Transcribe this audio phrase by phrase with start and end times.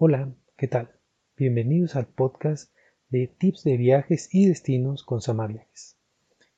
[0.00, 0.92] Hola, ¿qué tal?
[1.36, 2.72] Bienvenidos al podcast
[3.08, 5.98] de tips de viajes y destinos con Sama Viajes.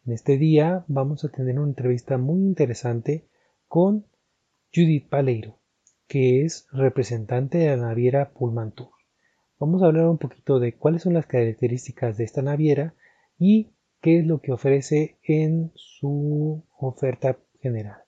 [0.04, 3.30] En este día vamos a tener una entrevista muy interesante
[3.66, 4.04] con
[4.74, 5.56] Judith Paleiro,
[6.06, 8.90] que es representante de la naviera Pullman Tour.
[9.58, 12.92] Vamos a hablar un poquito de cuáles son las características de esta naviera
[13.38, 13.70] y
[14.02, 18.02] qué es lo que ofrece en su oferta general.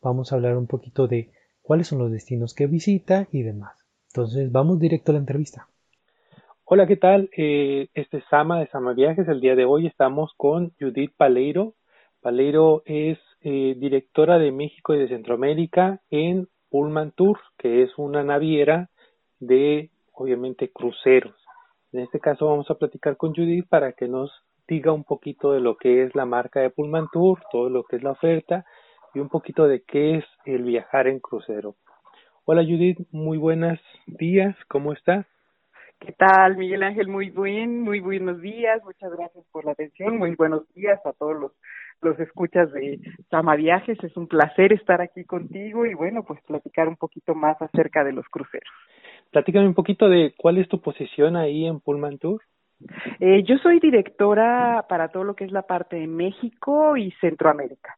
[0.00, 3.79] Vamos a hablar un poquito de cuáles son los destinos que visita y demás.
[4.12, 5.68] Entonces, vamos directo a la entrevista.
[6.64, 7.30] Hola, ¿qué tal?
[7.36, 9.28] Eh, este es Sama de Sama Viajes.
[9.28, 11.74] El día de hoy estamos con Judith Paleiro.
[12.20, 18.24] Paleiro es eh, directora de México y de Centroamérica en Pullman Tour, que es una
[18.24, 18.90] naviera
[19.38, 21.36] de, obviamente, cruceros.
[21.92, 24.32] En este caso vamos a platicar con Judith para que nos
[24.66, 27.96] diga un poquito de lo que es la marca de Pullman Tour, todo lo que
[27.96, 28.64] es la oferta
[29.14, 31.76] y un poquito de qué es el viajar en crucero.
[32.46, 35.26] Hola Judith, muy buenos días, ¿cómo estás?
[36.00, 37.06] ¿Qué tal, Miguel Ángel?
[37.06, 41.38] Muy bien, muy buenos días, muchas gracias por la atención, muy buenos días a todos
[41.38, 41.52] los,
[42.00, 42.98] los escuchas de
[43.30, 47.60] Sama Viajes, es un placer estar aquí contigo y bueno, pues platicar un poquito más
[47.60, 48.72] acerca de los cruceros.
[49.30, 52.40] Platícame un poquito de cuál es tu posición ahí en Pullman Tour.
[53.20, 57.94] Eh, yo soy directora para todo lo que es la parte de México y Centroamérica,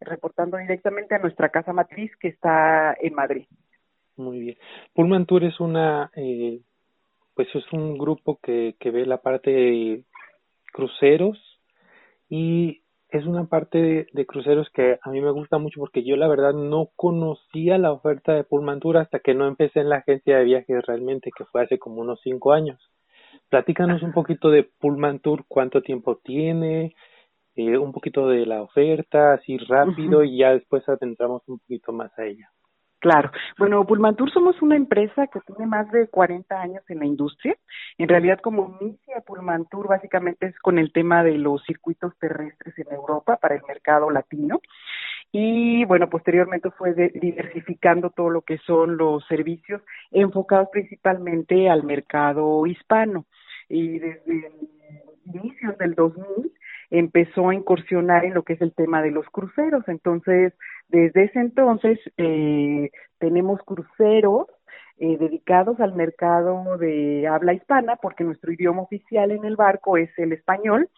[0.00, 3.46] reportando directamente a nuestra casa matriz que está en Madrid.
[4.16, 4.56] Muy bien.
[4.94, 6.60] Pullman Tour es una, eh,
[7.34, 10.04] pues es un grupo que, que ve la parte de
[10.72, 11.38] cruceros
[12.28, 16.28] y es una parte de, cruceros que a mí me gusta mucho porque yo la
[16.28, 20.38] verdad no conocía la oferta de Pullman Tour hasta que no empecé en la agencia
[20.38, 22.80] de viajes realmente, que fue hace como unos cinco años.
[23.48, 26.96] Platícanos un poquito de Pullman Tour, cuánto tiempo tiene,
[27.54, 32.16] eh, un poquito de la oferta, así rápido, y ya después adentramos un poquito más
[32.18, 32.50] a ella.
[32.98, 33.30] Claro.
[33.58, 33.84] Bueno,
[34.16, 37.54] Tour somos una empresa que tiene más de 40 años en la industria.
[37.98, 39.22] En realidad, como inicia
[39.70, 44.10] Tour básicamente es con el tema de los circuitos terrestres en Europa para el mercado
[44.10, 44.60] latino.
[45.30, 52.66] Y bueno, posteriormente fue diversificando todo lo que son los servicios enfocados principalmente al mercado
[52.66, 53.26] hispano.
[53.68, 54.52] Y desde
[55.26, 56.52] inicios del 2000
[56.90, 59.86] empezó a incursionar en lo que es el tema de los cruceros.
[59.88, 60.54] Entonces,
[60.88, 64.46] desde ese entonces eh, tenemos cruceros
[64.98, 70.10] eh, dedicados al mercado de habla hispana, porque nuestro idioma oficial en el barco es
[70.18, 70.88] el español.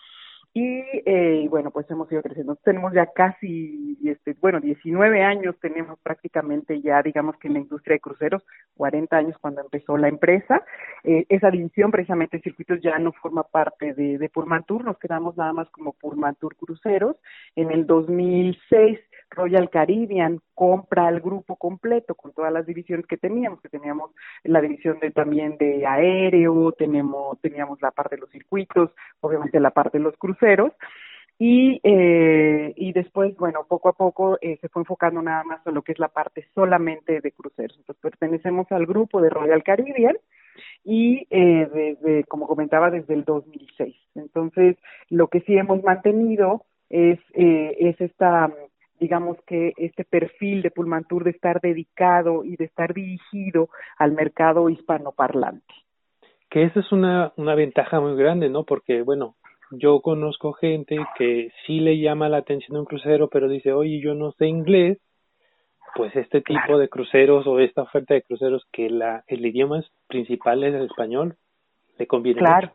[0.54, 2.56] Y eh, bueno, pues hemos ido creciendo.
[2.56, 7.94] Tenemos ya casi, este, bueno, 19 años tenemos prácticamente ya, digamos que en la industria
[7.94, 8.44] de cruceros,
[8.74, 10.64] 40 años cuando empezó la empresa.
[11.04, 14.30] Eh, esa división, precisamente, de circuitos ya no forma parte de, de
[14.66, 15.94] Tour, nos quedamos nada más como
[16.40, 17.16] Tour Cruceros.
[17.54, 18.98] En el 2006
[19.30, 24.10] Royal Caribbean compra el grupo completo con todas las divisiones que teníamos, que teníamos
[24.44, 28.90] la división de también de aéreo, tenemos, teníamos la parte de los circuitos,
[29.20, 30.72] obviamente la parte de los cruceros,
[31.38, 35.74] y, eh, y después, bueno, poco a poco eh, se fue enfocando nada más en
[35.74, 37.76] lo que es la parte solamente de cruceros.
[37.78, 40.16] Entonces pertenecemos al grupo de Royal Caribbean
[40.84, 43.94] y eh, desde, como comentaba, desde el 2006.
[44.16, 44.76] Entonces,
[45.10, 48.52] lo que sí hemos mantenido es, eh, es esta
[48.98, 50.70] digamos que este perfil de
[51.08, 55.74] Tour de estar dedicado y de estar dirigido al mercado hispanoparlante.
[56.50, 58.64] Que esa es una, una ventaja muy grande, ¿no?
[58.64, 59.36] Porque, bueno,
[59.70, 64.14] yo conozco gente que sí le llama la atención un crucero, pero dice, oye, yo
[64.14, 64.98] no sé inglés,
[65.94, 70.64] pues este tipo de cruceros o esta oferta de cruceros que la, el idioma principal
[70.64, 71.36] es el español,
[71.98, 72.72] le conviene claro.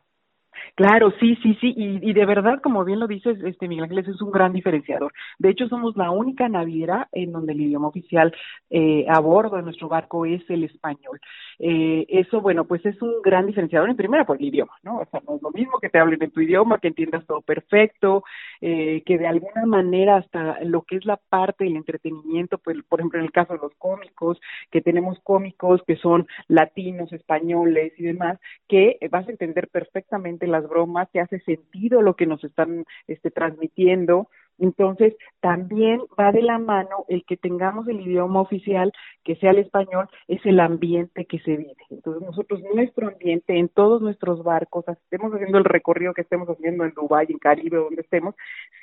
[0.74, 4.08] Claro, sí, sí, sí, y, y, de verdad, como bien lo dices, este Miguel Ángeles
[4.08, 5.12] es un gran diferenciador.
[5.38, 8.34] De hecho, somos la única naviera en donde el idioma oficial
[8.70, 11.20] eh, a bordo de nuestro barco es el español.
[11.58, 14.98] Eh, eso, bueno, pues es un gran diferenciador en primera por el idioma, ¿no?
[14.98, 17.40] O sea, no es lo mismo que te hablen en tu idioma, que entiendas todo
[17.40, 18.24] perfecto,
[18.60, 23.00] eh, que de alguna manera hasta lo que es la parte del entretenimiento, pues, por
[23.00, 24.40] ejemplo, en el caso de los cómicos,
[24.70, 30.68] que tenemos cómicos que son latinos, españoles y demás, que vas a entender perfectamente las
[30.68, 34.28] bromas, te hace sentido lo que nos están este, transmitiendo.
[34.58, 38.92] Entonces, también va de la mano el que tengamos el idioma oficial,
[39.24, 41.76] que sea el español, es el ambiente que se vive.
[41.90, 46.84] Entonces, nosotros, nuestro ambiente, en todos nuestros barcos, estemos haciendo el recorrido que estemos haciendo
[46.84, 48.34] en Dubái, en Caribe, donde estemos,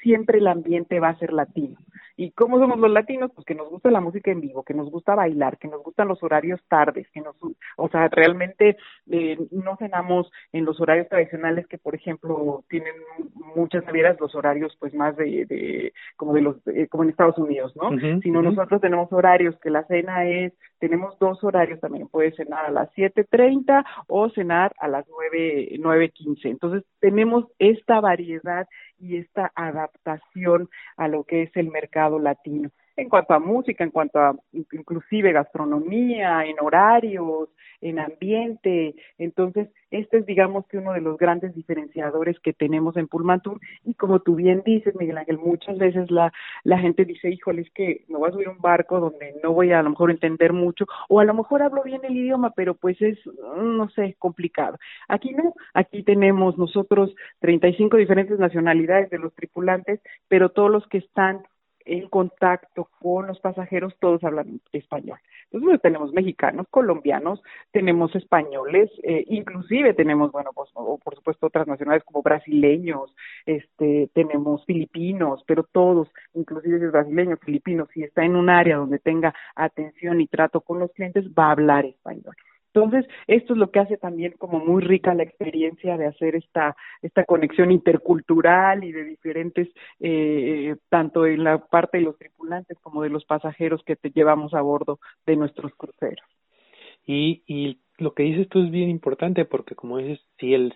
[0.02, 1.78] siempre el ambiente va a ser latino.
[2.18, 3.32] ¿Y cómo somos los latinos?
[3.34, 6.08] Pues que nos gusta la música en vivo, que nos gusta bailar, que nos gustan
[6.08, 7.36] los horarios tardes, que nos,
[7.78, 8.78] o sea, realmente
[9.10, 12.94] eh, no cenamos en los horarios tradicionales que, por ejemplo, tienen
[13.56, 15.46] muchas navieras los horarios, pues más de,
[16.16, 16.58] como de los,
[16.90, 17.92] como en Estados Unidos, ¿no?
[18.22, 22.72] Sino nosotros tenemos horarios que la cena es, tenemos dos horarios también, puede cenar a
[22.72, 26.38] las 7.30 o cenar a las 9, 9.15.
[26.46, 28.68] Entonces tenemos esta variedad
[29.00, 32.72] y esta adaptación a lo que es el mercado latino
[33.02, 37.50] en cuanto a música, en cuanto a inclusive gastronomía, en horarios,
[37.82, 38.96] en ambiente.
[39.18, 43.60] Entonces, este es, digamos, que uno de los grandes diferenciadores que tenemos en Pullman Tour.
[43.84, 46.32] Y como tú bien dices, Miguel Ángel, muchas veces la,
[46.64, 49.72] la gente dice, híjole, es que me voy a subir un barco donde no voy
[49.72, 52.76] a, a lo mejor entender mucho, o a lo mejor hablo bien el idioma, pero
[52.76, 53.18] pues es,
[53.58, 54.78] no sé, complicado.
[55.08, 61.00] Aquí no, aquí tenemos nosotros 35 diferentes nacionalidades de los tripulantes, pero todos los que
[61.00, 61.42] están
[61.86, 65.20] en contacto con los pasajeros, todos hablan español.
[65.52, 67.42] Entonces, tenemos mexicanos, colombianos,
[67.72, 73.14] tenemos españoles, eh, inclusive tenemos, bueno, pues, por supuesto, otras nacionalidades como brasileños,
[73.46, 78.78] este, tenemos filipinos, pero todos, inclusive si es brasileño, filipino, si está en un área
[78.78, 82.36] donde tenga atención y trato con los clientes, va a hablar español.
[82.74, 86.76] Entonces, esto es lo que hace también como muy rica la experiencia de hacer esta,
[87.02, 89.68] esta conexión intercultural y de diferentes,
[90.00, 94.54] eh, tanto en la parte de los tripulantes como de los pasajeros que te llevamos
[94.54, 96.26] a bordo de nuestros cruceros.
[97.06, 100.74] Y, y lo que dices tú es bien importante porque como dices, si, el,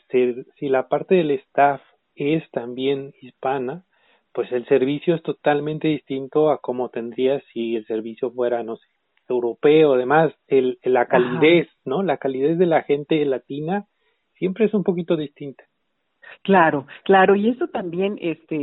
[0.60, 1.82] si la parte del staff
[2.16, 3.86] es también hispana,
[4.34, 8.88] pues el servicio es totalmente distinto a como tendría si el servicio fuera, no sé,
[9.30, 12.04] europeo, además, el, la calidez, ¿no?
[12.04, 13.88] La calidez de la gente latina
[14.34, 15.64] siempre es un poquito distinta.
[16.44, 18.56] Claro, claro, y eso también, este,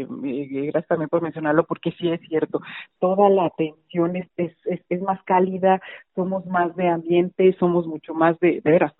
[0.00, 2.60] eh, gracias también por mencionarlo, porque sí es cierto,
[2.98, 4.52] toda la atención es, es,
[4.88, 5.82] es, más cálida,
[6.14, 8.94] somos más de ambiente, somos mucho más de, de veras,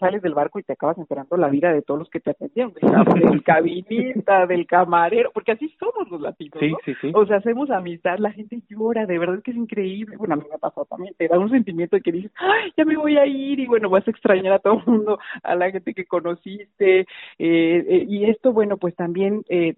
[0.00, 2.74] sales del barco y te acabas enterando la vida de todos los que te atendieron,
[3.32, 7.12] del, cabinista, del camarero, porque así somos los latinos, sí, Sí, sí.
[7.14, 10.44] O sea, hacemos amistad, la gente llora, de verdad que es increíble, bueno, a mí
[10.48, 13.16] me ha pasado también, te da un sentimiento de que dices, ay, ya me voy
[13.16, 16.04] a ir, y bueno, vas a extrañar a todo el mundo, a la gente que
[16.04, 17.06] conociste,
[17.44, 19.74] eh, eh, y esto, bueno, pues también eh,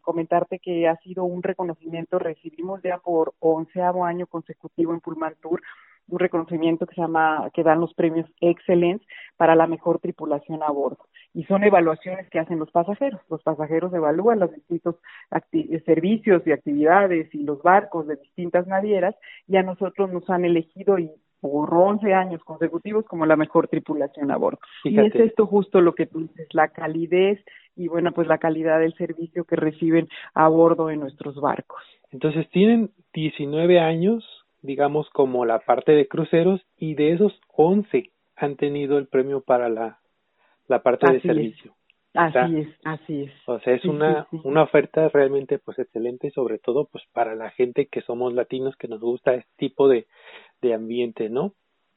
[0.00, 5.60] comentarte que ha sido un reconocimiento, recibimos ya por onceavo año consecutivo en Pullman Tour
[6.06, 9.04] un reconocimiento que se llama, que dan los premios Excellence
[9.36, 11.08] para la mejor tripulación a bordo.
[11.34, 13.20] Y son evaluaciones que hacen los pasajeros.
[13.28, 14.94] Los pasajeros evalúan los distintos
[15.84, 19.16] servicios y actividades y los barcos de distintas navieras
[19.48, 21.10] y a nosotros nos han elegido y
[21.40, 24.60] por 11 años consecutivos como la mejor tripulación a bordo.
[24.84, 27.42] Y es esto justo lo que tú dices, la calidez
[27.76, 31.82] y bueno, pues la calidad del servicio que reciben a bordo en nuestros barcos.
[32.10, 34.24] Entonces tienen 19 años,
[34.62, 39.68] digamos, como la parte de cruceros y de esos 11 han tenido el premio para
[39.68, 39.98] la,
[40.68, 41.74] la parte de servicio.
[42.14, 43.32] Así es, así es.
[43.46, 47.86] O sea, es una, una oferta realmente pues excelente, sobre todo pues para la gente
[47.86, 50.06] que somos latinos que nos gusta este tipo de,
[50.60, 51.54] de ambiente, ¿no?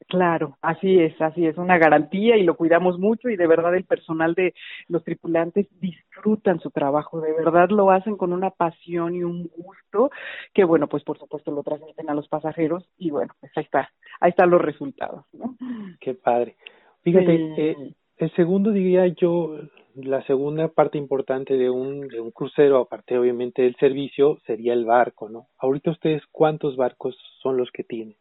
[0.08, 3.86] Claro, así es, así es, una garantía y lo cuidamos mucho y de verdad el
[3.86, 4.54] personal de
[4.88, 10.12] los tripulantes disfrutan su trabajo, de verdad lo hacen con una pasión y un gusto
[10.54, 13.92] que bueno, pues por supuesto lo transmiten a los pasajeros y bueno, pues ahí está,
[14.20, 15.56] ahí están los resultados, ¿no?
[16.00, 16.58] Qué padre.
[17.04, 19.58] Fíjate, eh, el segundo diría yo,
[19.96, 24.86] la segunda parte importante de un, de un crucero, aparte obviamente del servicio, sería el
[24.86, 25.48] barco, ¿no?
[25.58, 28.16] Ahorita ustedes, ¿cuántos barcos son los que tienen?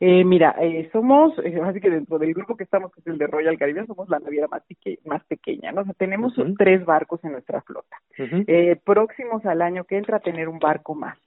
[0.00, 3.18] Eh, mira, eh, somos, eh, así que dentro del grupo que estamos, que es el
[3.18, 4.62] de Royal Caribbean, somos la naviera más,
[5.04, 5.82] más pequeña, ¿no?
[5.82, 7.96] O sea, tenemos tres barcos en nuestra flota.
[8.18, 11.18] eh, próximos al año que entra a tener un barco más.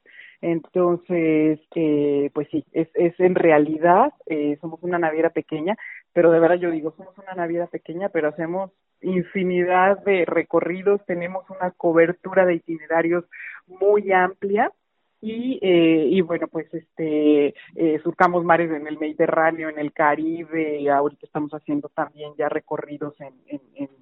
[0.42, 5.76] Entonces, eh, pues sí, es, es en realidad, eh, somos una naviera pequeña,
[6.14, 11.44] pero de verdad yo digo, somos una naviera pequeña, pero hacemos infinidad de recorridos, tenemos
[11.50, 13.26] una cobertura de itinerarios
[13.68, 14.72] muy amplia
[15.20, 20.90] y, eh, y bueno, pues este, eh, surcamos mares en el Mediterráneo, en el Caribe,
[20.90, 23.34] ahorita estamos haciendo también ya recorridos en,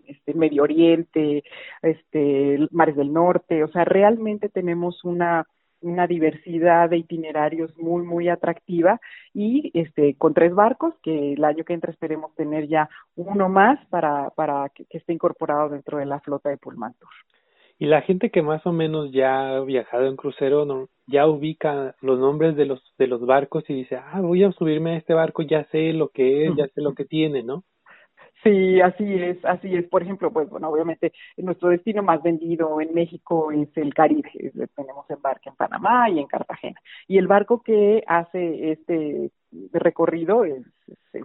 [0.06, 1.44] este Medio Oriente,
[1.82, 5.46] este, mares del norte, o sea, realmente tenemos una
[5.82, 9.00] una diversidad de itinerarios muy muy atractiva
[9.34, 13.86] y este con tres barcos que el año que entra esperemos tener ya uno más
[13.88, 17.12] para para que, esté incorporado dentro de la flota de Pullman Tour.
[17.78, 21.96] Y la gente que más o menos ya ha viajado en crucero no, ya ubica
[22.02, 25.14] los nombres de los de los barcos y dice, ah, voy a subirme a este
[25.14, 27.64] barco, ya sé lo que es, ya sé lo que tiene, ¿no?
[28.46, 29.88] Sí, así es, así es.
[29.88, 34.30] Por ejemplo, pues bueno, obviamente nuestro destino más vendido en México es el Caribe.
[34.76, 36.80] Tenemos embarque en Panamá y en Cartagena.
[37.08, 39.32] Y el barco que hace este
[39.74, 40.64] recorrido es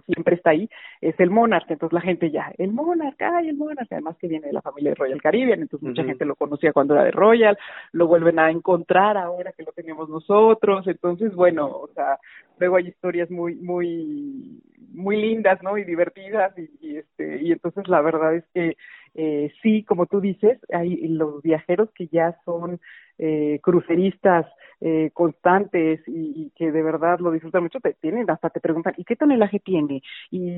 [0.05, 0.69] siempre está ahí,
[1.01, 1.69] es el Monarch.
[1.69, 4.91] Entonces la gente ya, el Monarch, ay, el Monarch, además que viene de la familia
[4.91, 7.57] de Royal Caribbean, entonces mucha gente lo conocía cuando era de Royal,
[7.91, 10.87] lo vuelven a encontrar ahora que lo tenemos nosotros.
[10.87, 12.19] Entonces, bueno, o sea,
[12.59, 14.61] luego hay historias muy, muy,
[14.93, 15.77] muy lindas, ¿no?
[15.77, 18.75] Y divertidas y, y este, y entonces la verdad es que
[19.13, 22.79] eh, sí, como tú dices, hay los viajeros que ya son
[23.17, 24.45] eh, cruceristas
[24.81, 29.03] eh, constantes y, que de verdad lo disfrutan mucho, te tienen, hasta te preguntan, ¿y
[29.03, 30.01] qué tonelaje tiene?
[30.31, 30.55] Y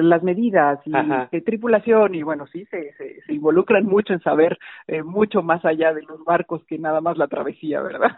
[0.00, 0.92] las medidas, y
[1.30, 5.92] qué tripulación, y bueno, sí, se, se, involucran mucho en saber eh, mucho más allá
[5.92, 8.12] de los barcos que nada más la travesía, ¿verdad?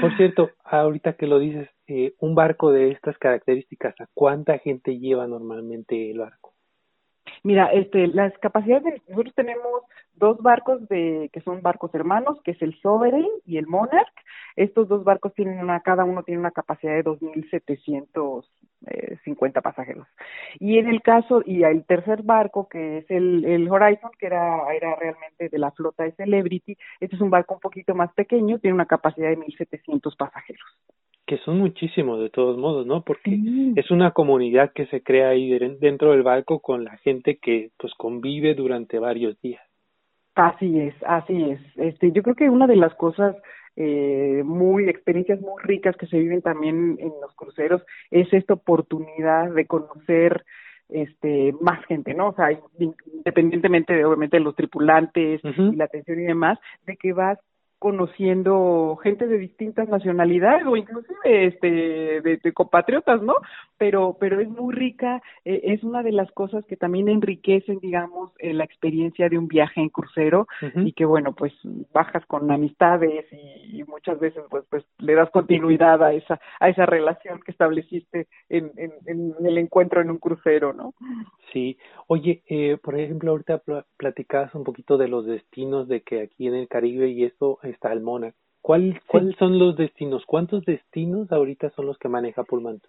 [0.00, 4.98] Por cierto, ahorita que lo dices, eh, un barco de estas características, ¿a cuánta gente
[4.98, 6.54] lleva normalmente el barco?
[7.42, 9.82] Mira, este, las capacidades, nosotros tenemos
[10.14, 14.12] dos barcos de que son barcos hermanos, que es el Sovereign y el Monarch.
[14.56, 18.44] Estos dos barcos tienen una, cada uno tiene una capacidad de 2.750
[18.86, 20.06] eh, pasajeros.
[20.58, 24.70] Y en el caso, y el tercer barco, que es el, el Horizon, que era,
[24.74, 28.58] era realmente de la flota de Celebrity, este es un barco un poquito más pequeño,
[28.58, 30.49] tiene una capacidad de 1.700 pasajeros
[31.50, 33.02] son muchísimos de todos modos, ¿no?
[33.02, 33.36] Porque
[33.74, 37.92] es una comunidad que se crea ahí dentro del barco con la gente que pues
[37.94, 39.62] convive durante varios días.
[40.36, 41.60] Así es, así es.
[41.76, 43.36] Este, yo creo que una de las cosas
[43.74, 49.52] eh, muy experiencias muy ricas que se viven también en los cruceros es esta oportunidad
[49.52, 50.44] de conocer
[50.88, 52.28] este más gente, ¿no?
[52.28, 57.12] O sea, independientemente de obviamente de los tripulantes y la atención y demás, de que
[57.12, 57.38] vas
[57.80, 63.36] conociendo gente de distintas nacionalidades o inclusive este de, compatriotas no
[63.78, 68.32] pero pero es muy rica eh, es una de las cosas que también enriquecen digamos
[68.38, 70.46] eh, la experiencia de un viaje en crucero
[70.76, 71.54] y que bueno pues
[71.90, 76.84] bajas con amistades y, muchas veces pues pues le das continuidad a esa a esa
[76.84, 80.92] relación que estableciste en, en, en el encuentro en un crucero no
[81.52, 81.78] sí.
[82.08, 83.62] Oye eh, por ejemplo ahorita
[83.96, 87.92] platicabas un poquito de los destinos de que aquí en el Caribe y eso está
[87.92, 88.34] el Monarch.
[88.62, 90.24] ¿Cuál, ¿Cuáles son los destinos?
[90.26, 92.80] ¿Cuántos destinos ahorita son los que maneja Pullman?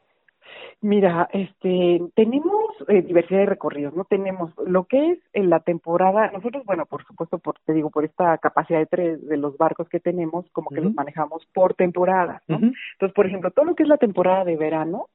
[0.82, 6.32] Mira, este, tenemos eh, diversidad de recorridos, no tenemos lo que es en la temporada,
[6.32, 9.88] nosotros, bueno, por supuesto, por, te digo, por esta capacidad de tres de los barcos
[9.90, 12.56] que tenemos, como que los manejamos por temporada, ¿no?
[12.58, 15.08] Entonces, por ejemplo, todo lo que es la temporada de verano,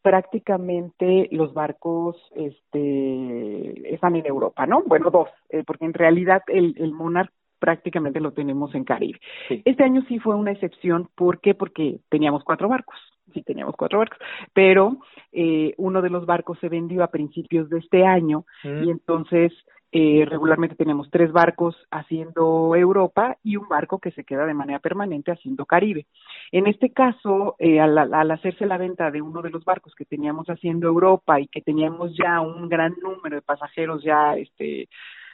[0.00, 4.82] prácticamente los barcos este están en Europa, ¿no?
[4.86, 9.20] Bueno, dos, eh, porque en realidad el, el Monarch prácticamente lo tenemos en Caribe.
[9.64, 11.54] Este año sí fue una excepción, ¿por qué?
[11.54, 12.96] Porque teníamos cuatro barcos,
[13.32, 14.18] sí teníamos cuatro barcos,
[14.52, 14.96] pero
[15.30, 18.84] eh, uno de los barcos se vendió a principios de este año mm.
[18.84, 19.52] y entonces
[19.92, 24.78] eh, regularmente tenemos tres barcos haciendo Europa y un barco que se queda de manera
[24.78, 26.06] permanente haciendo Caribe.
[26.52, 30.04] En este caso, eh, al, al, hacerse la venta de uno de los barcos que
[30.04, 34.88] teníamos haciendo Europa y que teníamos ya un gran número de pasajeros ya este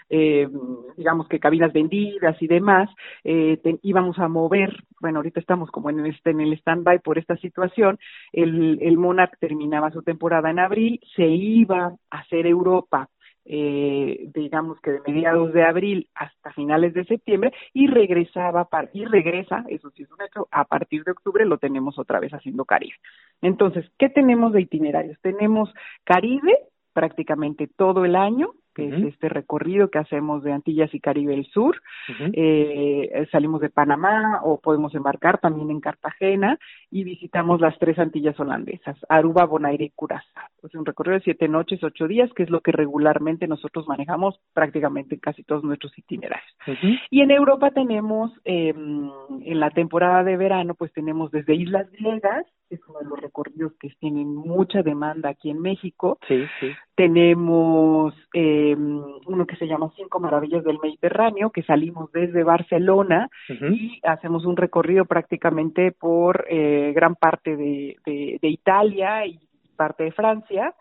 [0.09, 0.49] eh,
[0.97, 2.89] digamos que cabinas vendidas y demás,
[3.25, 7.37] eh, íbamos a mover, bueno, ahorita estamos como en, este, en el stand-by por esta
[7.37, 7.99] situación,
[8.33, 13.09] el, el Monarch terminaba su temporada en abril, se iba a hacer Europa
[13.49, 19.65] eh, digamos que de mediados de abril hasta finales de septiembre y regresaba y regresa,
[19.69, 22.97] eso sí es un hecho, a partir de octubre lo tenemos otra vez haciendo Caribe.
[23.41, 25.19] Entonces, ¿qué tenemos de itinerarios?
[25.21, 25.73] Tenemos
[26.03, 26.59] Caribe
[26.93, 31.47] prácticamente todo el año, que es este recorrido que hacemos de Antillas y Caribe del
[31.47, 31.81] Sur.
[32.35, 36.59] eh, salimos de Panamá o podemos embarcar también en Cartagena
[36.91, 40.45] y visitamos las tres Antillas holandesas, Aruba, Bonaire y Curazao.
[40.63, 44.39] Es un recorrido de siete noches, ocho días, que es lo que regularmente nosotros manejamos
[44.53, 46.53] prácticamente en casi todos nuestros itinerarios.
[47.11, 52.45] Y en Europa tenemos, eh, en la temporada de verano, pues tenemos desde Islas Griegas,
[52.71, 56.19] es uno de los recorridos que tienen mucha demanda aquí en México.
[56.27, 56.73] Sí, sí.
[56.95, 64.01] Tenemos eh, uno que se llama Cinco Maravillas del Mediterráneo, que salimos desde Barcelona y
[64.03, 69.39] hacemos un recorrido prácticamente por eh, gran parte de, de, de Italia y
[69.77, 70.75] parte de Francia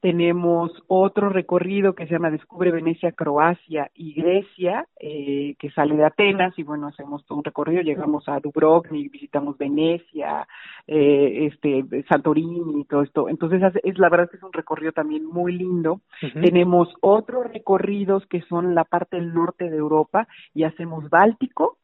[0.00, 6.04] tenemos otro recorrido que se llama Descubre Venecia, Croacia y Grecia, eh, que sale de
[6.04, 10.46] Atenas y bueno, hacemos todo un recorrido, llegamos a Dubrovnik, visitamos Venecia,
[10.86, 13.28] eh, este, Santorini y todo esto.
[13.28, 16.00] Entonces es la verdad que es un recorrido también muy lindo.
[16.20, 21.78] Tenemos otros recorridos que son la parte del norte de Europa y hacemos Báltico,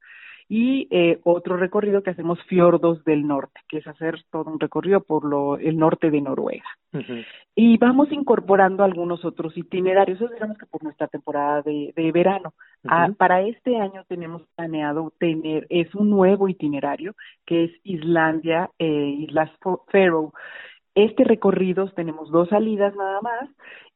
[0.54, 5.00] y eh, otro recorrido que hacemos fiordos del norte, que es hacer todo un recorrido
[5.00, 6.68] por lo, el norte de Noruega.
[7.56, 12.52] Y vamos incorporando algunos otros itinerarios, eso digamos que por nuestra temporada de, de verano.
[12.86, 17.14] Ah, para este año tenemos planeado tener, es un nuevo itinerario,
[17.46, 19.50] que es Islandia, eh, Islas
[19.90, 20.32] Faroe,
[20.94, 23.48] Este recorrido tenemos dos salidas nada más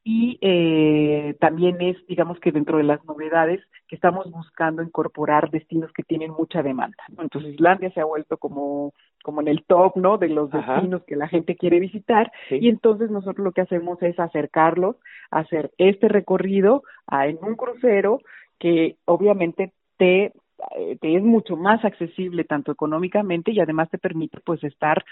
[0.09, 5.93] y eh, también es, digamos que dentro de las novedades que estamos buscando incorporar destinos
[5.93, 7.03] que tienen mucha demanda.
[7.19, 8.95] Entonces Islandia se ha vuelto como,
[9.25, 10.17] como en el top, ¿no?
[10.17, 14.17] De los destinos que la gente quiere visitar y entonces nosotros lo que hacemos es
[14.21, 14.95] acercarlos,
[15.33, 18.21] hacer este recorrido a, en un crucero
[18.61, 20.33] que obviamente te
[20.77, 25.05] eh, te es mucho más accesible tanto económicamente y además te permite pues estar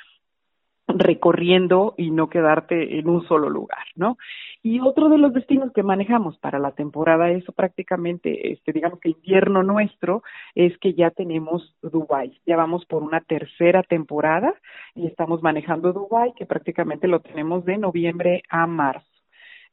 [0.86, 4.16] recorriendo y no quedarte en un solo lugar, ¿no?
[4.62, 9.10] Y otro de los destinos que manejamos para la temporada, eso prácticamente, este, digamos que
[9.10, 10.22] invierno nuestro,
[10.54, 12.40] es que ya tenemos Dubai.
[12.46, 14.54] Ya vamos por una tercera temporada
[14.94, 19.06] y estamos manejando Dubai, que prácticamente lo tenemos de noviembre a marzo.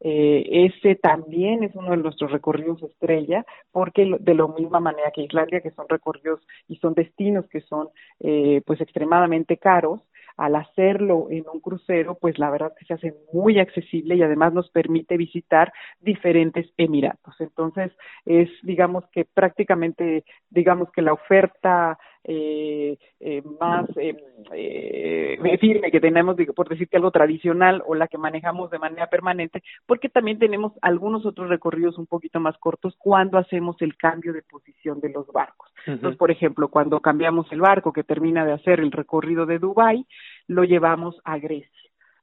[0.03, 5.21] Eh, ese también es uno de nuestros recorridos estrella, porque de la misma manera que
[5.21, 7.89] Islandia, que son recorridos y son destinos que son
[8.19, 10.01] eh, pues extremadamente caros,
[10.37, 14.53] al hacerlo en un crucero, pues la verdad que se hace muy accesible y además
[14.53, 17.35] nos permite visitar diferentes emiratos.
[17.39, 17.91] Entonces,
[18.25, 24.15] es, digamos que prácticamente, digamos que la oferta eh, eh, más eh,
[24.53, 29.07] eh, firme que tenemos, digo, por decirte algo tradicional o la que manejamos de manera
[29.07, 34.33] permanente, porque también tenemos algunos otros recorridos un poquito más cortos cuando hacemos el cambio
[34.33, 35.71] de posición de los barcos.
[35.85, 40.05] Entonces, por ejemplo, cuando cambiamos el barco que termina de hacer el recorrido de Dubái,
[40.47, 41.69] lo llevamos a Grecia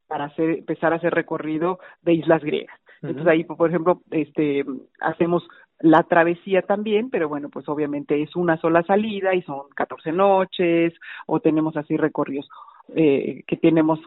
[0.07, 2.78] para hacer, empezar a hacer recorrido de islas griegas.
[3.02, 4.64] Entonces ahí, por ejemplo, este,
[5.00, 5.47] hacemos
[5.81, 10.95] la travesía también, pero bueno, pues obviamente es una sola salida y son 14 noches
[11.27, 12.49] o tenemos así recorridos
[12.95, 14.01] eh, que tenemos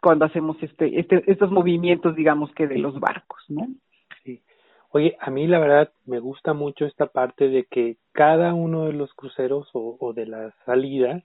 [0.00, 3.66] cuando hacemos este, este, estos movimientos, digamos que de los barcos, ¿no?
[4.22, 4.42] Sí.
[4.90, 8.92] Oye, a mí la verdad me gusta mucho esta parte de que cada uno de
[8.92, 11.24] los cruceros o, o de las salidas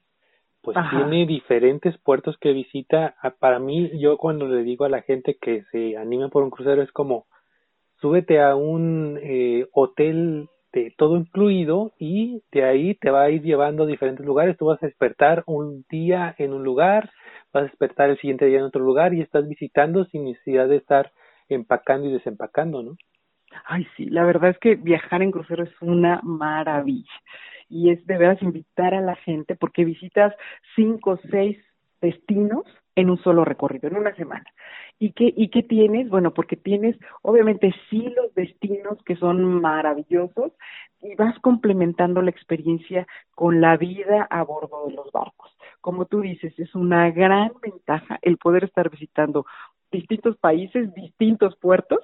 [0.61, 3.15] pues tiene diferentes puertos que visita.
[3.21, 6.51] Ah, para mí, yo cuando le digo a la gente que se anime por un
[6.51, 7.25] crucero es como
[8.01, 13.41] súbete a un eh, hotel de todo incluido y de ahí te va a ir
[13.43, 14.57] llevando a diferentes lugares.
[14.57, 17.11] Tú vas a despertar un día en un lugar,
[17.53, 20.77] vas a despertar el siguiente día en otro lugar y estás visitando sin necesidad de
[20.77, 21.11] estar
[21.49, 22.95] empacando y desempacando, ¿no?
[23.65, 27.11] Ay, sí, la verdad es que viajar en crucero es una maravilla
[27.67, 30.33] y es de veras invitar a la gente porque visitas
[30.75, 31.57] cinco o seis
[32.01, 32.63] destinos
[32.95, 34.45] en un solo recorrido, en una semana.
[34.99, 36.09] ¿Y qué, ¿Y qué tienes?
[36.09, 40.51] Bueno, porque tienes obviamente sí los destinos que son maravillosos
[41.01, 45.51] y vas complementando la experiencia con la vida a bordo de los barcos.
[45.79, 49.45] Como tú dices, es una gran ventaja el poder estar visitando
[49.91, 51.99] distintos países, distintos puertos,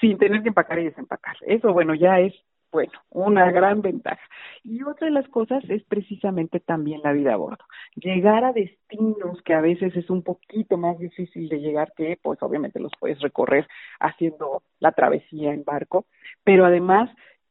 [0.00, 1.36] sin tener que empacar y desempacar.
[1.46, 2.34] Eso, bueno, ya es
[2.72, 4.22] bueno, una gran ventaja.
[4.64, 7.64] Y otra de las cosas es precisamente también la vida a bordo.
[7.96, 12.42] Llegar a destinos que a veces es un poquito más difícil de llegar que, pues
[12.42, 13.68] obviamente los puedes recorrer
[14.00, 16.06] haciendo la travesía en barco,
[16.44, 17.10] pero además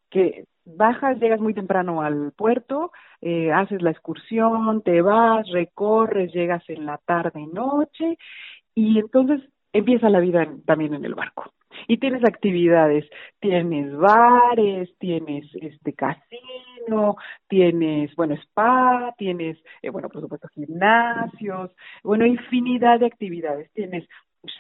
[0.10, 6.64] que bajas, llegas muy temprano al puerto, eh, haces la excursión, te vas, recorres, llegas
[6.68, 8.18] en la tarde, noche,
[8.74, 11.54] y entonces empieza la vida también en el barco
[11.88, 13.06] y tienes actividades,
[13.40, 17.16] tienes bares, tienes este casino,
[17.48, 21.72] tienes, bueno, spa, tienes, eh, bueno, por supuesto, gimnasios,
[22.04, 23.72] bueno, infinidad de actividades.
[23.74, 24.08] Tienes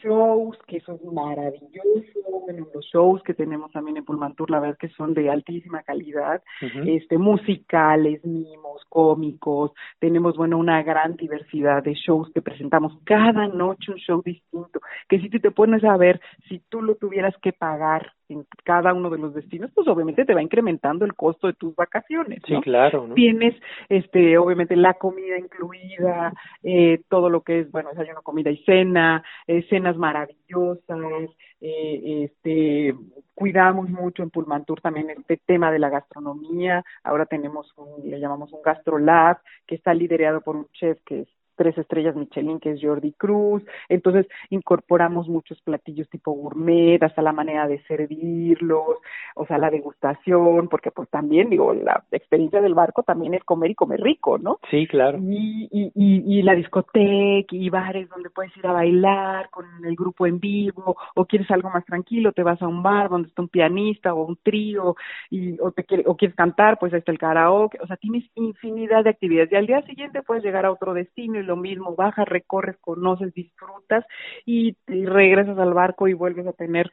[0.01, 2.05] shows que son maravillosos,
[2.45, 6.43] bueno, los shows que tenemos también en Pulmantur, la verdad que son de altísima calidad,
[6.85, 13.91] este, musicales, mimos, cómicos, tenemos, bueno, una gran diversidad de shows que presentamos cada noche
[13.91, 17.53] un show distinto, que si tú te pones a ver, si tú lo tuvieras que
[17.53, 21.53] pagar en cada uno de los destinos, pues obviamente te va incrementando el costo de
[21.53, 22.41] tus vacaciones.
[22.45, 23.09] Sí, claro.
[23.15, 23.55] Tienes,
[23.89, 29.23] este, obviamente la comida incluida, eh, todo lo que es, bueno, desayuno, comida y cena,
[29.47, 31.29] eh, cenas maravillosas,
[31.61, 32.95] eh, este,
[33.35, 36.83] cuidamos mucho en Pulmantur también este tema de la gastronomía.
[37.03, 41.27] Ahora tenemos un, le llamamos un gastrolab que está liderado por un chef que es
[41.61, 43.61] tres estrellas Michelin, que es Jordi Cruz.
[43.87, 48.97] Entonces, incorporamos muchos platillos tipo gourmet, hasta la manera de servirlos,
[49.35, 53.69] o sea, la degustación, porque pues también, digo, la experiencia del barco también es comer
[53.69, 54.57] y comer rico, ¿no?
[54.71, 55.19] Sí, claro.
[55.21, 59.95] Y, y, y, y la discoteca y bares donde puedes ir a bailar con el
[59.95, 63.43] grupo en vivo, o quieres algo más tranquilo, te vas a un bar donde está
[63.43, 64.95] un pianista o un trío,
[65.29, 68.23] y, o, te quiere, o quieres cantar, pues ahí está el karaoke, o sea, tienes
[68.33, 69.51] infinidad de actividades.
[69.51, 73.33] Y al día siguiente puedes llegar a otro destino y lo mismo, bajas, recorres, conoces,
[73.33, 74.05] disfrutas
[74.45, 76.89] y, regresas al barco y vuelves a tener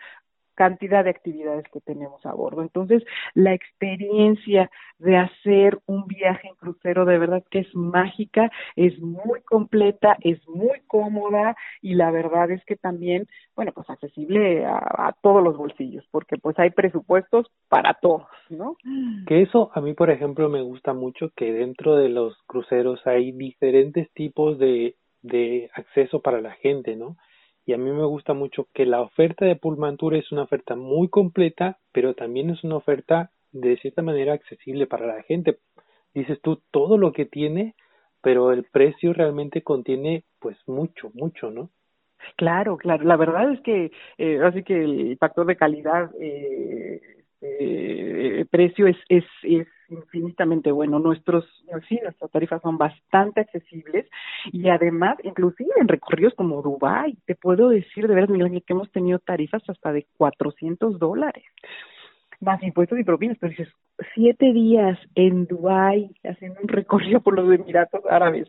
[0.59, 2.63] cantidad de actividades que tenemos a bordo.
[2.63, 4.69] Entonces, la experiencia
[4.99, 10.41] de hacer un viaje en crucero de verdad que es mágica, es muy completa, es
[10.49, 16.05] muy cómoda y la verdad es que también, bueno, pues accesible a, todos los bolsillos,
[16.11, 18.77] porque pues hay presupuestos para todos, ¿no?
[19.29, 23.31] Que eso a mí, por ejemplo, me gusta mucho que dentro de los cruceros hay
[23.31, 27.17] diferentes tipos de, de acceso para la gente, ¿no?
[27.69, 31.09] Y a mí me gusta mucho que la oferta de Pullmantur es una oferta muy
[31.09, 35.59] completa, pero también es una oferta de cierta manera accesible para la gente.
[36.15, 37.75] Dices tú todo lo que tiene,
[38.23, 41.69] pero el precio realmente contiene pues mucho, mucho, ¿no?
[42.37, 43.05] Claro, claro.
[43.05, 47.03] La verdad es que eh, así que el factor de calidad eh,
[47.41, 50.99] eh, precio es, es, es infinitamente bueno.
[50.99, 51.45] Nuestros,
[51.89, 54.07] sí, nuestras tarifas son bastante accesibles
[54.53, 58.91] y además, inclusive en recorridos como Dubai, te puedo decir de verdad, Miguel, que hemos
[58.93, 61.45] tenido tarifas hasta de 400 dólares
[62.41, 63.69] más impuestos y propinas, pero dices,
[64.15, 68.49] siete días en Dubai haciendo un recorrido por los Emiratos Árabes,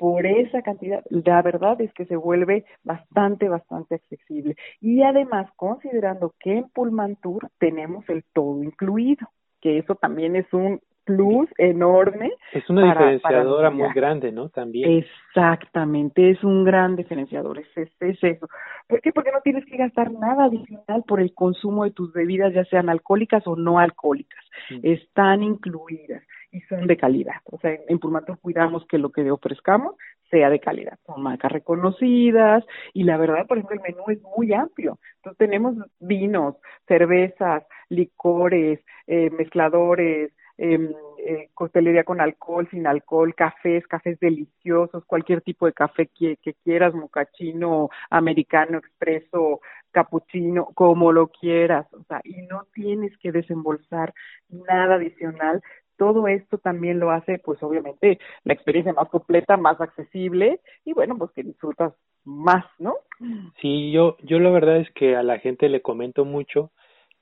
[0.00, 4.56] por esa cantidad, la verdad es que se vuelve bastante, bastante accesible.
[4.80, 9.28] Y además, considerando que en Pullman Tour tenemos el todo incluido,
[9.60, 12.30] que eso también es un plus enorme.
[12.54, 14.48] Es una diferenciadora muy grande, ¿no?
[14.48, 15.04] También.
[15.04, 18.48] Exactamente, es un gran diferenciador, es, es, es, eso.
[18.88, 19.12] ¿Por qué?
[19.12, 22.88] Porque no tienes que gastar nada adicional por el consumo de tus bebidas, ya sean
[22.88, 24.42] alcohólicas o no alcohólicas.
[24.82, 27.36] Están incluidas y son de calidad.
[27.44, 29.94] O sea, en Purmator cuidamos que lo que ofrezcamos
[30.30, 30.98] sea de calidad.
[31.06, 34.98] Son marcas reconocidas y la verdad, por ejemplo, el menú es muy amplio.
[35.16, 43.86] Entonces tenemos vinos, cervezas, licores, eh, mezcladores, em, eh, costelería con alcohol, sin alcohol, cafés,
[43.86, 49.60] cafés deliciosos, cualquier tipo de café que, que quieras, mocachino, americano, expreso,
[49.90, 54.14] capuchino, como lo quieras, o sea, y no tienes que desembolsar
[54.48, 55.62] nada adicional
[56.00, 61.14] todo esto también lo hace, pues obviamente, la experiencia más completa, más accesible y bueno,
[61.18, 61.92] pues que disfrutas
[62.24, 62.94] más, ¿no?
[63.60, 66.70] Sí, yo, yo la verdad es que a la gente le comento mucho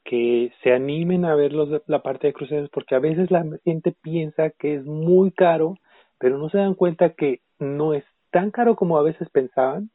[0.05, 3.97] que se animen a ver los, la parte de cruceros porque a veces la gente
[4.01, 5.75] piensa que es muy caro,
[6.21, 9.91] pero no se dan cuenta que no es tan caro como a veces pensaban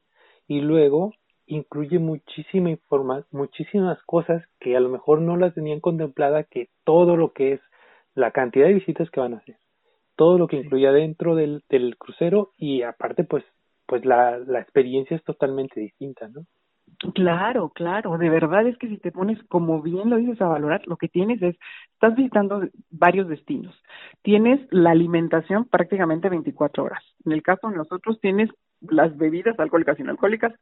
[0.45, 1.13] y luego
[1.45, 7.15] incluye muchísima información, muchísimas cosas que a lo mejor no las tenían contemplada que todo
[7.15, 7.61] lo que es
[8.15, 9.57] la cantidad de visitas que van a hacer,
[10.15, 13.43] todo lo que incluye dentro del, del crucero y aparte pues
[13.85, 16.45] pues la, la experiencia es totalmente distinta, ¿no?
[17.13, 20.81] Claro, claro, de verdad es que si te pones, como bien lo dices, a valorar,
[20.85, 21.57] lo que tienes es,
[21.93, 23.75] estás visitando varios destinos,
[24.21, 27.03] tienes la alimentación prácticamente 24 horas.
[27.25, 28.49] En el caso de nosotros tienes
[28.81, 30.53] las bebidas alcohólicas y no alcohólicas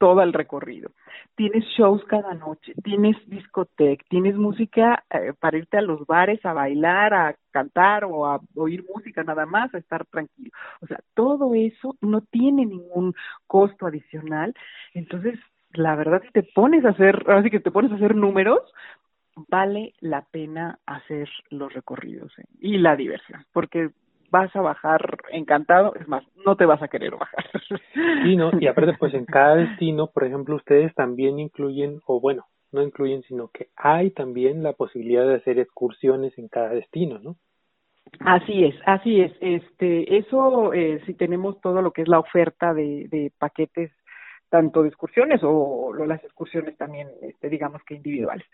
[0.00, 0.90] todo el recorrido.
[1.36, 6.54] Tienes shows cada noche, tienes discoteca, tienes música eh, para irte a los bares a
[6.54, 10.50] bailar, a cantar o a oír música nada más, a estar tranquilo.
[10.80, 13.14] O sea, todo eso no tiene ningún
[13.46, 14.54] costo adicional.
[14.94, 15.38] Entonces,
[15.74, 18.60] la verdad, si te pones a hacer, así que te pones a hacer números,
[19.48, 22.44] vale la pena hacer los recorridos ¿eh?
[22.58, 23.90] y la diversión, porque
[24.30, 27.44] vas a bajar encantado, es más, no te vas a querer bajar.
[28.24, 28.50] Sí, ¿no?
[28.58, 33.22] Y aparte, pues en cada destino, por ejemplo, ustedes también incluyen, o bueno, no incluyen,
[33.22, 37.36] sino que hay también la posibilidad de hacer excursiones en cada destino, ¿no?
[38.20, 39.32] Así es, así es.
[39.40, 43.92] Este, eso eh, si tenemos todo lo que es la oferta de, de paquetes
[44.50, 48.46] tanto de excursiones o las excursiones también, este, digamos que individuales.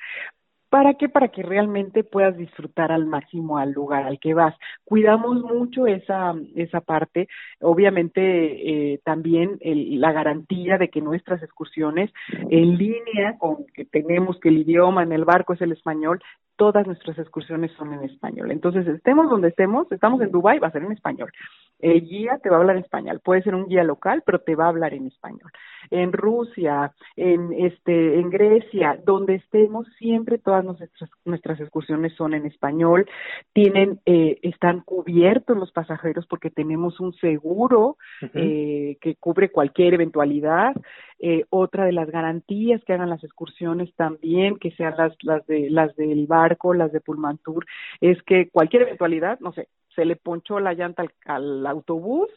[0.68, 1.08] ¿Para qué?
[1.08, 4.54] Para que realmente puedas disfrutar al máximo al lugar al que vas.
[4.84, 7.28] Cuidamos mucho esa, esa parte.
[7.60, 12.10] Obviamente, eh, también el, la garantía de que nuestras excursiones
[12.50, 16.20] en línea con que tenemos que el idioma en el barco es el español,
[16.56, 18.50] todas nuestras excursiones son en español.
[18.50, 21.30] Entonces, estemos donde estemos, estamos en Dubai, va a ser en español.
[21.78, 23.20] El guía te va a hablar en español.
[23.22, 25.50] Puede ser un guía local, pero te va a hablar en español.
[25.90, 32.46] En Rusia, en este, en Grecia, donde estemos, siempre todas nuestras, nuestras excursiones son en
[32.46, 33.06] español.
[33.52, 37.98] Tienen, eh, están cubiertos los pasajeros porque tenemos un seguro
[38.34, 40.74] eh, que cubre cualquier eventualidad.
[41.18, 45.70] Eh, otra de las garantías que hagan las excursiones también, que sean las, las de
[45.70, 47.64] las del barco, las de Pullmantur,
[48.02, 52.28] es que cualquier eventualidad, no sé, se le ponchó la llanta al, autobús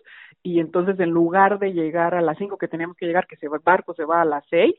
[0.41, 3.47] y entonces en lugar de llegar a las cinco que teníamos que llegar, que se
[3.47, 4.75] el barco se va a las seis,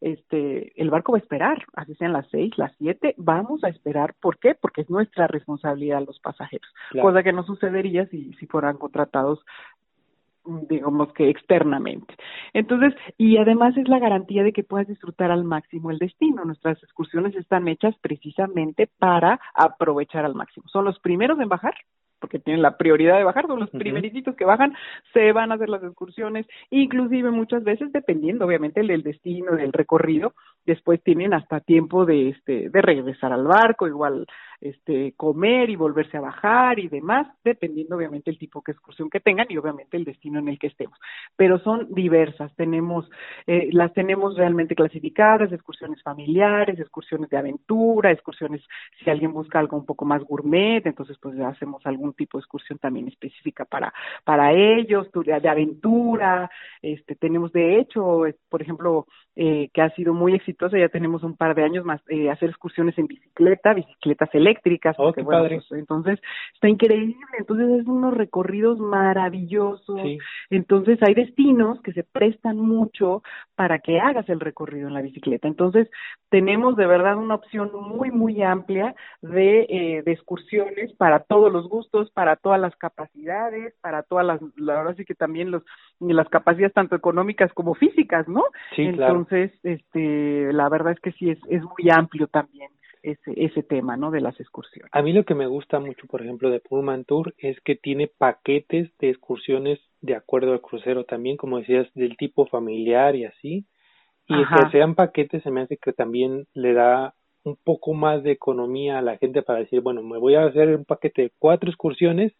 [0.00, 4.14] este, el barco va a esperar, así sean las seis, las siete, vamos a esperar.
[4.20, 4.54] ¿Por qué?
[4.54, 6.66] Porque es nuestra responsabilidad los pasajeros,
[7.00, 9.44] cosa que no sucedería si, si fueran contratados
[10.68, 12.14] digamos que externamente.
[12.52, 16.44] Entonces, y además es la garantía de que puedas disfrutar al máximo el destino.
[16.44, 20.66] Nuestras excursiones están hechas precisamente para aprovechar al máximo.
[20.68, 21.74] Son los primeros en bajar,
[22.22, 24.74] porque tienen la prioridad de bajar, son los primeritos que bajan,
[25.12, 30.32] se van a hacer las excursiones, inclusive muchas veces, dependiendo obviamente del destino, del recorrido,
[30.64, 34.26] después tienen hasta tiempo de este de regresar al barco, igual
[34.60, 39.18] este comer y volverse a bajar y demás, dependiendo obviamente el tipo de excursión que
[39.18, 40.98] tengan y obviamente el destino en el que estemos.
[41.36, 43.10] Pero son diversas, tenemos
[43.46, 48.62] eh, las tenemos realmente clasificadas, excursiones familiares, excursiones de aventura, excursiones
[49.02, 52.78] si alguien busca algo un poco más gourmet, entonces pues hacemos algún tipo de excursión
[52.78, 53.92] también específica para
[54.24, 56.50] para ellos, de aventura,
[56.82, 61.36] este tenemos de hecho, por ejemplo, eh, que ha sido muy exitosa, ya tenemos un
[61.36, 65.72] par de años más eh, hacer excursiones en bicicleta, bicicletas eléctricas, oh, porque, bueno, pues,
[65.72, 66.20] entonces
[66.54, 70.00] está increíble, entonces es unos recorridos maravillosos,
[70.50, 73.22] entonces hay destinos que se prestan mucho
[73.54, 75.88] para que hagas el recorrido en la bicicleta, entonces
[76.28, 81.68] tenemos de verdad una opción muy muy amplia de, eh, de excursiones para todos los
[81.68, 85.62] gustos, para todas las capacidades, para todas las, la verdad sí que también los
[86.00, 88.44] las capacidades tanto económicas como físicas, ¿no?
[88.74, 89.18] Sí, claro.
[89.18, 89.52] Entonces,
[90.42, 92.70] este, la verdad es que sí es, es muy amplio también
[93.02, 94.10] ese, ese tema, ¿no?
[94.10, 94.90] De las excursiones.
[94.92, 98.06] A mí lo que me gusta mucho, por ejemplo, de Pullman Tour es que tiene
[98.06, 103.66] paquetes de excursiones de acuerdo al crucero también, como decías, del tipo familiar y así.
[104.28, 108.30] Y que sean paquetes se me hace que también le da un poco más de
[108.30, 111.68] economía a la gente para decir, bueno, me voy a hacer un paquete de cuatro
[111.68, 112.32] excursiones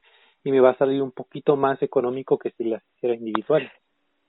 [0.44, 3.70] y me va a salir un poquito más económico que si las hiciera individuales.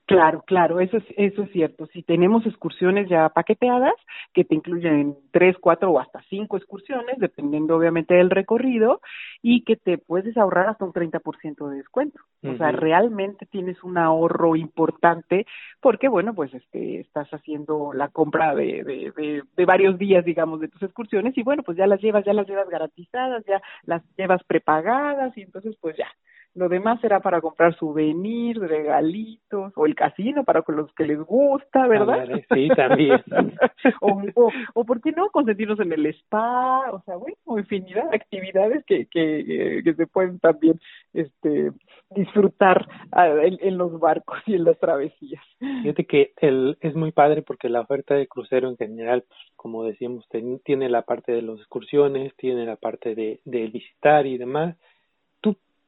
[0.06, 1.86] Claro, claro, eso es, eso es cierto.
[1.86, 3.94] Si tenemos excursiones ya paqueteadas,
[4.34, 9.00] que te incluyen tres, cuatro o hasta cinco excursiones, dependiendo obviamente del recorrido,
[9.40, 12.20] y que te puedes ahorrar hasta un 30% de descuento.
[12.42, 15.46] O sea, realmente tienes un ahorro importante
[15.80, 20.60] porque, bueno, pues este, estás haciendo la compra de, de, de, de varios días, digamos,
[20.60, 24.02] de tus excursiones y, bueno, pues ya las llevas, ya las llevas garantizadas, ya las
[24.18, 26.08] llevas prepagadas y entonces, pues ya,
[26.54, 31.86] lo demás será para comprar souvenirs, regalitos, o el casino para los que les gusta,
[31.88, 32.28] ¿verdad?
[32.52, 33.22] sí, también.
[34.00, 35.30] o, o, o, ¿por qué no?
[35.30, 40.38] Consentirnos en el spa, o sea, bueno, infinidad de actividades que, que, que se pueden
[40.38, 40.80] también
[41.12, 41.72] este
[42.10, 45.42] disfrutar ah, en, en, los barcos y en las travesías.
[45.58, 49.84] Fíjate que el, es muy padre porque la oferta de crucero en general, pues, como
[49.84, 50.24] decíamos,
[50.64, 54.76] tiene la parte de las excursiones, tiene la parte de, de visitar y demás,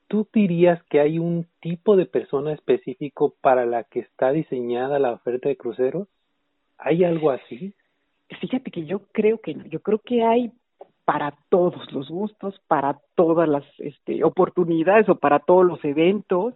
[0.09, 5.13] ¿tú dirías que hay un tipo de persona específico para la que está diseñada la
[5.13, 6.09] oferta de cruceros?
[6.79, 7.75] ¿Hay algo así?
[8.41, 10.53] Fíjate que yo creo que yo creo que hay
[11.05, 16.55] para todos los gustos, para todas las este, oportunidades o para todos los eventos.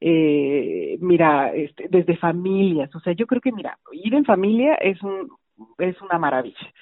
[0.00, 5.00] Eh, mira, este, desde familias, o sea, yo creo que mira, ir en familia es
[5.02, 5.30] un
[5.78, 6.72] es una maravilla.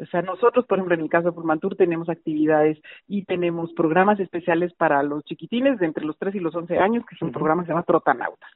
[0.00, 4.18] O sea, nosotros, por ejemplo, en el caso de Pulmantur, tenemos actividades y tenemos programas
[4.18, 7.32] especiales para los chiquitines de entre los 3 y los 11 años, que es un
[7.32, 8.50] programa que se llama Trotanautas.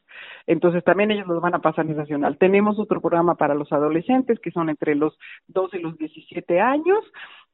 [0.47, 2.39] Entonces, también ellos los van a pasar en nacional.
[2.39, 7.05] Tenemos otro programa para los adolescentes, que son entre los 12 y los 17 años,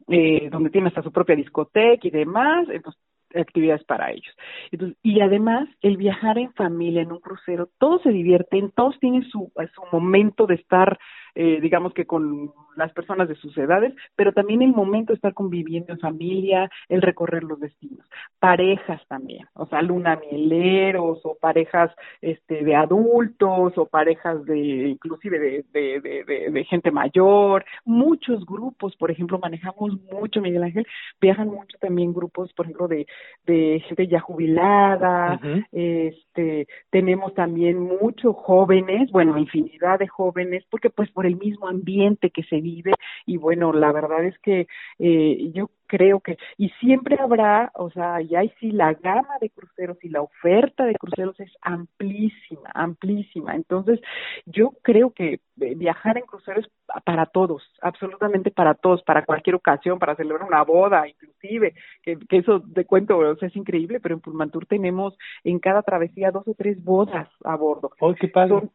[0.09, 2.69] eh, donde tienen hasta su propia discoteca y demás.
[2.71, 3.01] Entonces,
[3.35, 4.35] actividades para ellos.
[4.71, 9.23] Entonces, y además, el viajar en familia, en un crucero, todos se divierten, todos tienen
[9.25, 10.99] su, su momento de estar
[11.35, 15.35] eh, digamos que con las personas de sus edades, pero también el momento de estar
[15.35, 18.07] conviviendo en familia, el recorrer los destinos.
[18.39, 21.91] Parejas también, o sea, luna mieleros o parejas
[22.21, 28.97] este, de adultos o parejas de inclusive de, de, de, de, gente mayor, muchos grupos,
[28.97, 30.87] por ejemplo, manejamos mucho, Miguel Ángel,
[31.21, 33.07] viajan mucho también grupos, por ejemplo, de,
[33.47, 35.41] de gente ya jubilada,
[35.73, 42.31] este, tenemos también muchos jóvenes, bueno, infinidad de jóvenes, porque pues por el mismo ambiente
[42.31, 42.93] que se vive
[43.27, 44.67] y bueno, la verdad es que
[44.99, 49.51] eh, yo creo que, y siempre habrá, o sea, y hay sí la gama de
[49.51, 53.57] cruceros y la oferta de cruceros es amplísima, amplísima.
[53.57, 54.01] Entonces,
[54.47, 56.69] yo creo que eh, viajar en cruceros
[57.05, 62.37] para todos, absolutamente para todos, para cualquier ocasión, para celebrar una boda, inclusive, que, que
[62.39, 66.47] eso de cuento o sea, es increíble, pero en Pulmantur tenemos en cada travesía dos
[66.47, 67.91] o tres bodas a bordo.
[67.99, 68.71] ¡Oh, qué padre!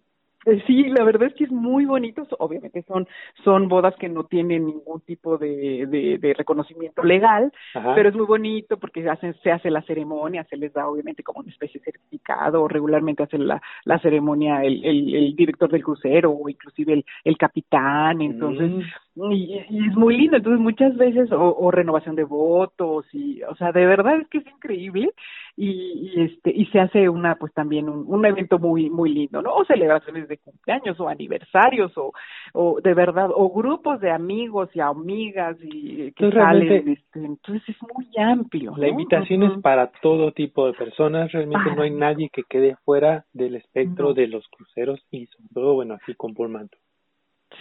[0.67, 2.27] Sí, la verdad es que es muy bonito.
[2.39, 3.07] Obviamente son
[3.43, 7.51] son bodas que no tienen ningún tipo de, de, de reconocimiento legal,
[7.95, 11.39] pero es muy bonito porque hacen, se hace la ceremonia, se les da obviamente como
[11.39, 16.31] una especie de certificado, regularmente hace la, la ceremonia el, el, el director del crucero
[16.31, 18.21] o inclusive el, el capitán.
[18.21, 18.81] Entonces, mm.
[19.15, 23.85] Y, es muy lindo, entonces muchas veces, o, renovación de votos, y, o sea, de
[23.85, 25.09] verdad es que es increíble,
[25.55, 29.53] y, este, y se hace una, pues también un, evento muy, muy lindo, ¿no?
[29.53, 32.11] O celebraciones de cumpleaños, o aniversarios, o,
[32.53, 37.77] o de verdad, o grupos de amigos y amigas, y que salen, este, entonces es
[37.95, 38.73] muy amplio.
[38.75, 43.25] La invitación es para todo tipo de personas, realmente no hay nadie que quede fuera
[43.31, 46.84] del espectro de los cruceros, y sobre todo, bueno, aquí con Pullmantur.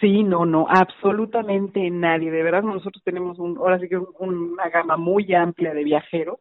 [0.01, 2.31] Sí, no, no, absolutamente nadie.
[2.31, 6.39] De verdad, nosotros tenemos un, ahora sí que una gama muy amplia de viajeros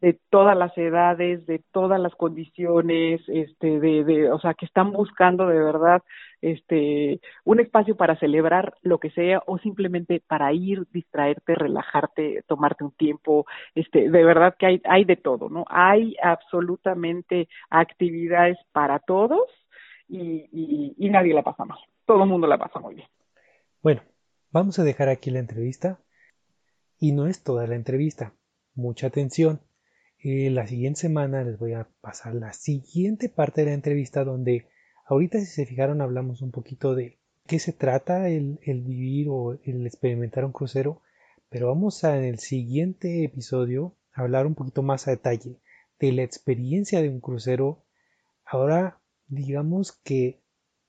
[0.00, 4.92] de todas las edades, de todas las condiciones, este, de, de, o sea, que están
[4.92, 6.02] buscando de verdad,
[6.40, 12.84] este, un espacio para celebrar lo que sea o simplemente para ir, distraerte, relajarte, tomarte
[12.84, 15.64] un tiempo, este, de verdad que hay, hay de todo, ¿no?
[15.68, 19.48] Hay absolutamente actividades para todos
[20.08, 21.78] y, y, y nadie la pasa mal
[22.10, 23.08] todo el mundo la pasa muy bien.
[23.84, 24.02] Bueno,
[24.50, 26.00] vamos a dejar aquí la entrevista.
[26.98, 28.34] Y no es toda la entrevista.
[28.74, 29.60] Mucha atención.
[30.18, 34.66] Eh, la siguiente semana les voy a pasar la siguiente parte de la entrevista donde
[35.06, 39.52] ahorita si se fijaron hablamos un poquito de qué se trata el, el vivir o
[39.62, 41.02] el experimentar un crucero.
[41.48, 45.60] Pero vamos a en el siguiente episodio hablar un poquito más a detalle
[46.00, 47.84] de la experiencia de un crucero.
[48.44, 50.40] Ahora digamos que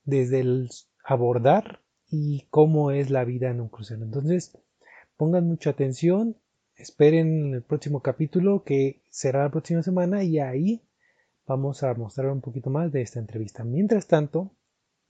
[0.04, 0.70] desde el
[1.04, 4.04] abordar y cómo es la vida en un crucero.
[4.04, 4.58] Entonces,
[5.18, 6.38] pongan mucha atención,
[6.76, 10.84] esperen el próximo capítulo que será la próxima semana y ahí
[11.48, 13.64] vamos a mostrar un poquito más de esta entrevista.
[13.64, 14.52] Mientras tanto,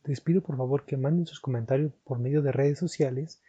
[0.03, 3.41] les pido por favor que manden sus comentarios por medio de redes sociales,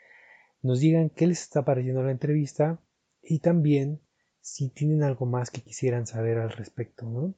[0.63, 2.81] nos digan qué les está pareciendo la entrevista
[3.23, 4.01] y también
[4.41, 7.35] si tienen algo más que quisieran saber al respecto.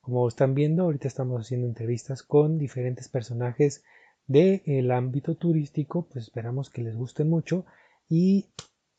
[0.00, 3.82] Como están viendo, ahorita estamos haciendo entrevistas con diferentes personajes
[4.26, 7.64] del ámbito turístico, pues esperamos que les guste mucho
[8.08, 8.46] y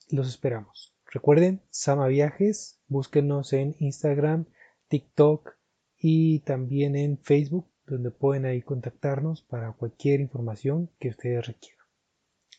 [0.09, 0.93] los esperamos.
[1.05, 4.45] Recuerden, Sama Viajes, búsquenos en Instagram,
[4.87, 5.57] TikTok
[5.97, 11.85] y también en Facebook, donde pueden ahí contactarnos para cualquier información que ustedes requieran.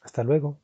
[0.03, 0.61] Hasta luego.